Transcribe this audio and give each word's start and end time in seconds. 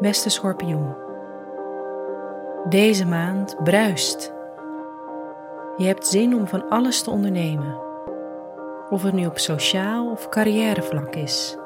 Beste 0.00 0.28
schorpioen, 0.28 0.94
deze 2.68 3.06
maand 3.06 3.56
bruist. 3.64 4.32
Je 5.76 5.86
hebt 5.86 6.06
zin 6.06 6.34
om 6.34 6.46
van 6.46 6.68
alles 6.68 7.02
te 7.02 7.10
ondernemen, 7.10 7.78
of 8.90 9.02
het 9.02 9.12
nu 9.12 9.26
op 9.26 9.38
sociaal 9.38 10.10
of 10.10 10.28
carrièrevlak 10.28 11.14
is. 11.14 11.56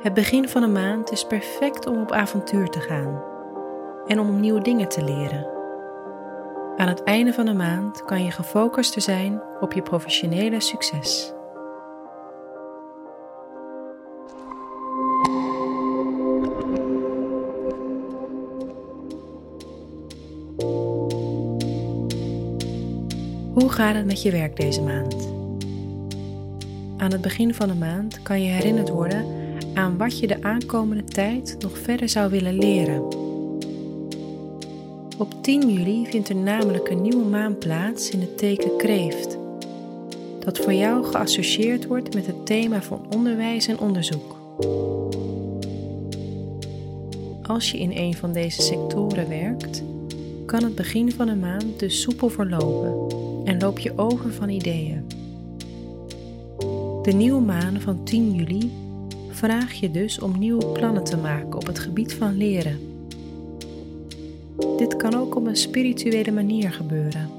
Het 0.00 0.14
begin 0.14 0.48
van 0.48 0.62
een 0.62 0.72
maand 0.72 1.12
is 1.12 1.26
perfect 1.26 1.86
om 1.86 2.00
op 2.00 2.12
avontuur 2.12 2.68
te 2.68 2.80
gaan 2.80 3.27
en 4.08 4.20
om 4.20 4.40
nieuwe 4.40 4.60
dingen 4.60 4.88
te 4.88 5.04
leren. 5.04 5.46
Aan 6.76 6.88
het 6.88 7.02
einde 7.02 7.32
van 7.32 7.44
de 7.44 7.54
maand 7.54 8.04
kan 8.04 8.24
je 8.24 8.30
gefocuster 8.30 9.02
zijn 9.02 9.42
op 9.60 9.72
je 9.72 9.82
professionele 9.82 10.60
succes. 10.60 11.32
Hoe 23.52 23.68
gaat 23.70 23.94
het 23.94 24.06
met 24.06 24.22
je 24.22 24.30
werk 24.30 24.56
deze 24.56 24.82
maand? 24.82 25.28
Aan 26.96 27.12
het 27.12 27.20
begin 27.20 27.54
van 27.54 27.68
de 27.68 27.74
maand 27.74 28.22
kan 28.22 28.42
je 28.42 28.48
herinnerd 28.48 28.88
worden 28.88 29.26
aan 29.74 29.96
wat 29.96 30.18
je 30.18 30.26
de 30.26 30.42
aankomende 30.42 31.04
tijd 31.04 31.56
nog 31.58 31.78
verder 31.78 32.08
zou 32.08 32.30
willen 32.30 32.58
leren. 32.58 33.27
Op 35.18 35.42
10 35.42 35.72
juli 35.72 36.06
vindt 36.06 36.28
er 36.28 36.36
namelijk 36.36 36.88
een 36.88 37.02
nieuwe 37.02 37.24
maan 37.24 37.58
plaats 37.58 38.10
in 38.10 38.20
het 38.20 38.38
teken 38.38 38.76
Kreeft, 38.76 39.38
dat 40.44 40.58
voor 40.58 40.72
jou 40.72 41.04
geassocieerd 41.04 41.86
wordt 41.86 42.14
met 42.14 42.26
het 42.26 42.46
thema 42.46 42.82
van 42.82 43.00
onderwijs 43.14 43.66
en 43.66 43.78
onderzoek. 43.78 44.36
Als 47.42 47.70
je 47.70 47.78
in 47.78 47.90
een 47.92 48.14
van 48.14 48.32
deze 48.32 48.62
sectoren 48.62 49.28
werkt, 49.28 49.82
kan 50.46 50.62
het 50.62 50.74
begin 50.74 51.12
van 51.12 51.28
een 51.28 51.40
maand 51.40 51.78
dus 51.78 52.00
soepel 52.00 52.28
verlopen 52.28 53.16
en 53.46 53.58
loop 53.58 53.78
je 53.78 53.92
over 53.96 54.32
van 54.32 54.48
ideeën. 54.48 55.06
De 57.02 57.12
nieuwe 57.12 57.40
maan 57.40 57.80
van 57.80 58.04
10 58.04 58.34
juli 58.34 58.72
vraag 59.30 59.72
je 59.72 59.90
dus 59.90 60.18
om 60.18 60.38
nieuwe 60.38 60.66
plannen 60.66 61.04
te 61.04 61.16
maken 61.16 61.54
op 61.54 61.66
het 61.66 61.78
gebied 61.78 62.14
van 62.14 62.36
leren. 62.36 62.87
Dit 64.58 64.96
kan 64.96 65.14
ook 65.14 65.36
op 65.36 65.46
een 65.46 65.56
spirituele 65.56 66.30
manier 66.30 66.72
gebeuren. 66.72 67.30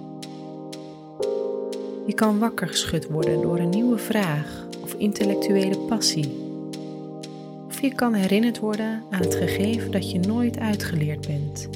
Je 2.05 2.13
kan 2.15 2.39
wakker 2.39 2.67
geschud 2.67 3.07
worden 3.07 3.41
door 3.41 3.59
een 3.59 3.69
nieuwe 3.69 3.97
vraag 3.97 4.67
of 4.83 4.93
intellectuele 4.93 5.77
passie. 5.77 6.31
Of 7.67 7.81
je 7.81 7.95
kan 7.95 8.13
herinnerd 8.13 8.59
worden 8.59 9.03
aan 9.09 9.21
het 9.21 9.35
gegeven 9.35 9.91
dat 9.91 10.11
je 10.11 10.19
nooit 10.19 10.57
uitgeleerd 10.57 11.27
bent. 11.27 11.69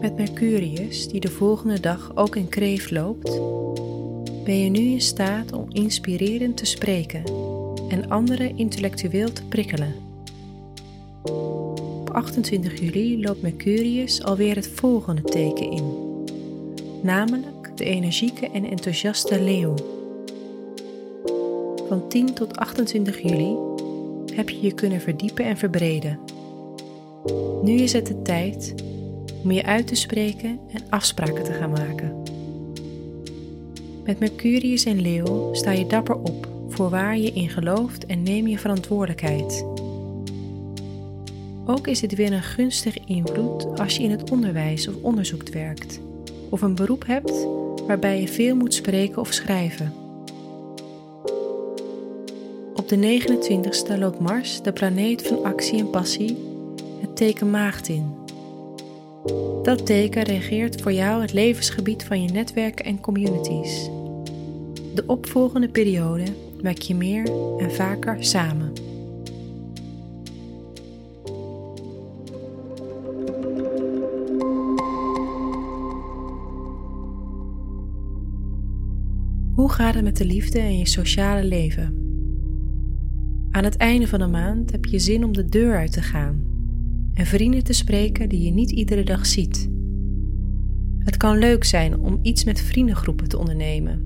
Met 0.00 0.16
Mercurius, 0.16 1.08
die 1.08 1.20
de 1.20 1.30
volgende 1.30 1.80
dag 1.80 2.12
ook 2.14 2.36
in 2.36 2.48
kreef 2.48 2.90
loopt, 2.90 3.40
ben 4.44 4.58
je 4.58 4.70
nu 4.70 4.80
in 4.80 5.00
staat 5.00 5.52
om 5.52 5.66
inspirerend 5.68 6.56
te 6.56 6.66
spreken 6.66 7.24
en 7.88 8.08
anderen 8.08 8.58
intellectueel 8.58 9.32
te 9.32 9.44
prikkelen. 9.44 10.03
Op 12.14 12.20
28 12.20 12.80
juli 12.80 13.22
loopt 13.22 13.42
Mercurius 13.42 14.22
alweer 14.22 14.54
het 14.54 14.66
volgende 14.66 15.22
teken 15.22 15.70
in, 15.70 15.84
namelijk 17.02 17.76
de 17.76 17.84
energieke 17.84 18.50
en 18.50 18.64
enthousiaste 18.64 19.42
leeuw. 19.42 19.74
Van 21.88 22.08
10 22.08 22.34
tot 22.34 22.56
28 22.56 23.20
juli 23.20 23.56
heb 24.34 24.50
je 24.50 24.60
je 24.60 24.72
kunnen 24.72 25.00
verdiepen 25.00 25.44
en 25.44 25.56
verbreden. 25.56 26.18
Nu 27.62 27.72
is 27.72 27.92
het 27.92 28.06
de 28.06 28.22
tijd 28.22 28.74
om 29.42 29.50
je 29.50 29.64
uit 29.64 29.86
te 29.86 29.94
spreken 29.94 30.60
en 30.72 30.82
afspraken 30.88 31.44
te 31.44 31.52
gaan 31.52 31.70
maken. 31.70 32.22
Met 34.04 34.18
Mercurius 34.18 34.84
en 34.84 35.00
Leeuw 35.00 35.54
sta 35.54 35.70
je 35.70 35.86
dapper 35.86 36.16
op 36.16 36.48
voor 36.68 36.90
waar 36.90 37.18
je 37.18 37.32
in 37.32 37.48
gelooft 37.48 38.06
en 38.06 38.22
neem 38.22 38.46
je 38.46 38.58
verantwoordelijkheid. 38.58 39.73
Ook 41.66 41.86
is 41.86 42.00
dit 42.00 42.14
weer 42.14 42.32
een 42.32 42.42
gunstige 42.42 43.00
invloed 43.06 43.78
als 43.78 43.96
je 43.96 44.02
in 44.02 44.10
het 44.10 44.30
onderwijs 44.30 44.88
of 44.88 44.94
onderzoek 45.02 45.48
werkt, 45.48 46.00
of 46.48 46.62
een 46.62 46.74
beroep 46.74 47.06
hebt 47.06 47.46
waarbij 47.86 48.20
je 48.20 48.28
veel 48.28 48.56
moet 48.56 48.74
spreken 48.74 49.20
of 49.20 49.32
schrijven. 49.32 49.92
Op 52.74 52.88
de 52.88 53.20
29ste 53.20 53.98
loopt 53.98 54.20
Mars, 54.20 54.62
de 54.62 54.72
planeet 54.72 55.26
van 55.26 55.44
actie 55.44 55.78
en 55.78 55.90
passie, 55.90 56.36
het 57.00 57.16
teken 57.16 57.50
Maagd 57.50 57.88
in. 57.88 58.14
Dat 59.62 59.86
teken 59.86 60.22
reageert 60.22 60.82
voor 60.82 60.92
jou 60.92 61.20
het 61.20 61.32
levensgebied 61.32 62.04
van 62.04 62.22
je 62.22 62.30
netwerken 62.30 62.84
en 62.84 63.00
communities. 63.00 63.90
De 64.94 65.04
opvolgende 65.06 65.68
periode 65.68 66.24
werk 66.60 66.82
je 66.82 66.94
meer 66.94 67.26
en 67.58 67.72
vaker 67.72 68.16
samen. 68.24 68.83
Gaat 79.74 80.02
met 80.02 80.16
de 80.16 80.24
liefde 80.24 80.58
en 80.58 80.78
je 80.78 80.86
sociale 80.86 81.44
leven? 81.44 81.94
Aan 83.50 83.64
het 83.64 83.76
einde 83.76 84.08
van 84.08 84.18
de 84.18 84.26
maand 84.26 84.72
heb 84.72 84.84
je 84.84 84.98
zin 84.98 85.24
om 85.24 85.32
de 85.32 85.44
deur 85.44 85.76
uit 85.76 85.92
te 85.92 86.02
gaan 86.02 86.44
en 87.14 87.26
vrienden 87.26 87.64
te 87.64 87.72
spreken 87.72 88.28
die 88.28 88.42
je 88.42 88.50
niet 88.50 88.70
iedere 88.70 89.04
dag 89.04 89.26
ziet. 89.26 89.70
Het 90.98 91.16
kan 91.16 91.38
leuk 91.38 91.64
zijn 91.64 91.98
om 91.98 92.18
iets 92.22 92.44
met 92.44 92.60
vriendengroepen 92.60 93.28
te 93.28 93.38
ondernemen. 93.38 94.04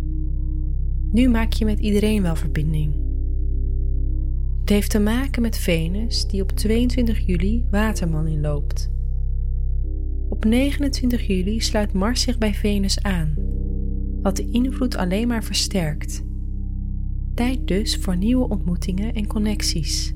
Nu 1.13 1.29
maak 1.29 1.53
je 1.53 1.65
met 1.65 1.81
iedereen 1.81 2.23
wel 2.23 2.37
verbinding. 2.37 2.95
Het 4.61 4.69
heeft 4.69 4.91
te 4.91 5.01
maken 5.01 5.43
met 5.43 5.59
Venus 5.59 6.27
die 6.27 6.43
op 6.43 6.51
22 6.51 7.27
juli 7.27 7.65
Waterman 7.71 8.27
inloopt. 8.27 8.91
Op 10.29 10.45
29 10.45 11.27
juli 11.27 11.61
sluit 11.61 11.93
Mars 11.93 12.23
zich 12.23 12.39
bij 12.39 12.55
Venus 12.55 13.03
aan, 13.03 13.48
wat 14.29 14.37
de 14.37 14.51
invloed 14.51 14.97
alleen 14.97 15.29
maar 15.29 15.45
versterkt. 15.45 16.25
Tijd 17.35 17.67
dus 17.67 17.97
voor 17.97 18.17
nieuwe 18.17 18.49
ontmoetingen 18.49 19.15
en 19.15 19.27
connecties. 19.27 20.15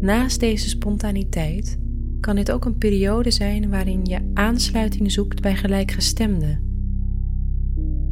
Naast 0.00 0.40
deze 0.40 0.68
spontaniteit 0.68 1.78
kan 2.20 2.36
dit 2.36 2.50
ook 2.50 2.64
een 2.64 2.78
periode 2.78 3.30
zijn 3.30 3.70
waarin 3.70 4.04
je 4.04 4.30
aansluiting 4.34 5.12
zoekt 5.12 5.40
bij 5.40 5.56
gelijkgestemden. 5.56 6.62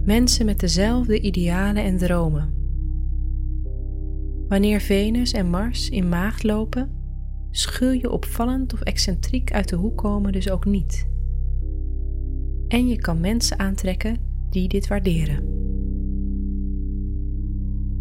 Mensen 0.04 0.46
met 0.46 0.60
dezelfde 0.60 1.20
idealen 1.20 1.84
en 1.84 1.98
dromen. 1.98 2.54
Wanneer 4.48 4.80
Venus 4.80 5.32
en 5.32 5.50
Mars 5.50 5.90
in 5.90 6.08
maagd 6.08 6.42
lopen, 6.42 6.90
schul 7.50 7.92
je 7.92 8.10
opvallend 8.10 8.72
of 8.72 8.80
excentriek 8.80 9.52
uit 9.52 9.68
de 9.68 9.76
hoek 9.76 9.96
komen 9.96 10.32
dus 10.32 10.50
ook 10.50 10.64
niet. 10.64 11.08
En 12.68 12.88
je 12.88 12.96
kan 12.96 13.20
mensen 13.20 13.58
aantrekken 13.58 14.25
die 14.56 14.68
dit 14.68 14.86
waarderen. 14.86 15.44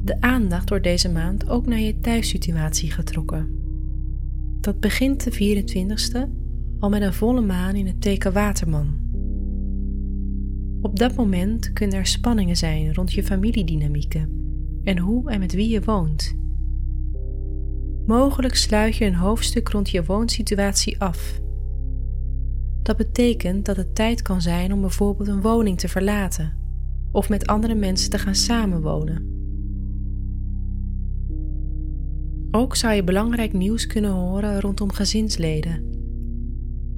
De 0.03 0.21
aandacht 0.21 0.69
wordt 0.69 0.83
deze 0.83 1.11
maand 1.11 1.49
ook 1.49 1.65
naar 1.65 1.79
je 1.79 1.99
thuissituatie 1.99 2.91
getrokken. 2.91 3.47
Dat 4.59 4.79
begint 4.79 5.23
de 5.23 5.31
24ste 5.31 6.29
al 6.79 6.89
met 6.89 7.01
een 7.01 7.13
volle 7.13 7.41
maan 7.41 7.75
in 7.75 7.87
het 7.87 8.01
teken 8.01 8.33
Waterman. 8.33 8.93
Op 10.81 10.99
dat 10.99 11.15
moment 11.15 11.73
kunnen 11.73 11.97
er 11.97 12.05
spanningen 12.05 12.55
zijn 12.57 12.93
rond 12.93 13.13
je 13.13 13.23
familiedynamieken 13.23 14.29
en 14.83 14.97
hoe 14.97 15.31
en 15.31 15.39
met 15.39 15.53
wie 15.53 15.69
je 15.69 15.81
woont. 15.81 16.37
Mogelijk 18.05 18.55
sluit 18.55 18.95
je 18.95 19.05
een 19.05 19.15
hoofdstuk 19.15 19.67
rond 19.67 19.89
je 19.89 20.05
woonsituatie 20.05 20.99
af. 20.99 21.43
Dat 22.85 22.97
betekent 22.97 23.65
dat 23.65 23.75
het 23.75 23.95
tijd 23.95 24.21
kan 24.21 24.41
zijn 24.41 24.73
om 24.73 24.81
bijvoorbeeld 24.81 25.27
een 25.27 25.41
woning 25.41 25.79
te 25.79 25.87
verlaten 25.87 26.57
of 27.11 27.29
met 27.29 27.47
andere 27.47 27.75
mensen 27.75 28.09
te 28.09 28.17
gaan 28.17 28.35
samenwonen. 28.35 29.33
Ook 32.51 32.75
zou 32.75 32.93
je 32.93 33.03
belangrijk 33.03 33.53
nieuws 33.53 33.87
kunnen 33.87 34.11
horen 34.11 34.61
rondom 34.61 34.91
gezinsleden. 34.91 35.83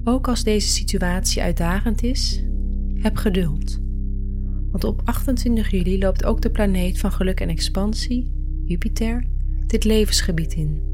Ook 0.04 0.28
als 0.28 0.44
deze 0.44 0.68
situatie 0.68 1.42
uitdagend 1.42 2.04
is, 2.04 2.44
heb 2.94 3.16
geduld. 3.16 3.80
Want 4.72 4.84
op 4.84 5.02
28 5.04 5.72
juli 5.72 6.00
loopt 6.00 6.26
ook 6.26 6.42
de 6.42 6.52
planeet 6.52 7.00
van 7.00 7.12
geluk 7.12 7.40
en 7.40 7.50
expansie, 7.50 8.32
Jupiter, 8.64 9.26
dit 9.66 9.84
levensgebied 9.84 10.54
in. 10.54 10.87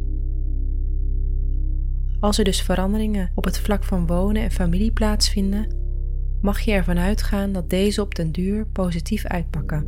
Als 2.24 2.38
er 2.38 2.44
dus 2.44 2.62
veranderingen 2.62 3.31
op 3.36 3.44
het 3.44 3.60
vlak 3.60 3.84
van 3.84 4.08
wonen 4.08 4.42
en 4.42 4.52
familie 4.52 4.92
plaatsvinden, 4.92 5.75
mag 6.42 6.60
je 6.60 6.72
ervan 6.72 6.98
uitgaan 6.98 7.52
dat 7.52 7.70
deze 7.70 8.02
op 8.02 8.16
den 8.16 8.31
duur 8.31 8.68
positief 8.68 9.25
uitpakken. 9.25 9.88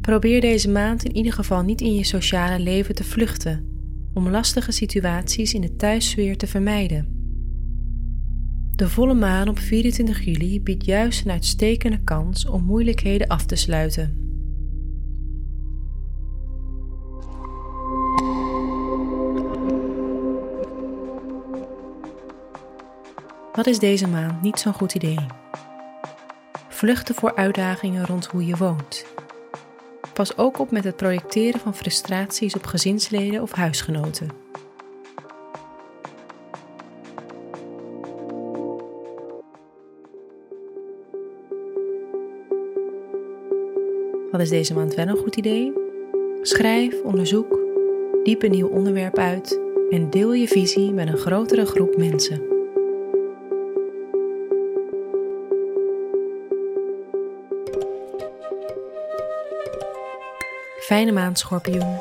Probeer 0.00 0.40
deze 0.40 0.68
maand 0.68 1.04
in 1.04 1.16
ieder 1.16 1.32
geval 1.32 1.62
niet 1.62 1.80
in 1.80 1.94
je 1.94 2.04
sociale 2.04 2.62
leven 2.62 2.94
te 2.94 3.04
vluchten 3.04 3.66
om 4.14 4.28
lastige 4.28 4.72
situaties 4.72 5.54
in 5.54 5.60
de 5.60 5.76
thuissfeer 5.76 6.36
te 6.36 6.46
vermijden. 6.46 7.06
De 8.70 8.88
volle 8.88 9.14
maan 9.14 9.48
op 9.48 9.58
24 9.58 10.24
juli 10.24 10.62
biedt 10.62 10.84
juist 10.84 11.24
een 11.24 11.30
uitstekende 11.30 12.02
kans 12.04 12.46
om 12.46 12.64
moeilijkheden 12.64 13.28
af 13.28 13.44
te 13.44 13.56
sluiten. 13.56 14.21
Wat 23.52 23.66
is 23.66 23.78
deze 23.78 24.08
maand 24.08 24.42
niet 24.42 24.58
zo'n 24.58 24.72
goed 24.72 24.94
idee? 24.94 25.26
Vluchten 26.68 27.14
voor 27.14 27.34
uitdagingen 27.34 28.06
rond 28.06 28.26
hoe 28.26 28.46
je 28.46 28.56
woont. 28.56 29.06
Pas 30.12 30.36
ook 30.36 30.58
op 30.58 30.70
met 30.70 30.84
het 30.84 30.96
projecteren 30.96 31.60
van 31.60 31.74
frustraties 31.74 32.54
op 32.54 32.66
gezinsleden 32.66 33.42
of 33.42 33.52
huisgenoten. 33.52 34.28
Wat 44.30 44.40
is 44.40 44.48
deze 44.48 44.74
maand 44.74 44.94
wel 44.94 45.08
een 45.08 45.16
goed 45.16 45.36
idee? 45.36 45.72
Schrijf, 46.42 47.02
onderzoek, 47.02 47.58
diep 48.22 48.42
een 48.42 48.50
nieuw 48.50 48.68
onderwerp 48.68 49.18
uit 49.18 49.60
en 49.90 50.10
deel 50.10 50.32
je 50.32 50.48
visie 50.48 50.92
met 50.92 51.08
een 51.08 51.16
grotere 51.18 51.66
groep 51.66 51.96
mensen. 51.96 52.51
Fijne 60.86 61.12
maand, 61.12 61.38
schorpioen. 61.38 62.00